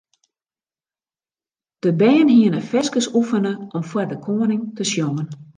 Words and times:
De 1.83 1.93
bern 1.95 2.27
hiene 2.27 2.65
ferskes 2.71 3.11
oefene 3.21 3.53
om 3.77 3.83
foar 3.89 4.07
de 4.11 4.17
koaning 4.27 4.63
te 4.77 4.83
sjongen. 4.91 5.27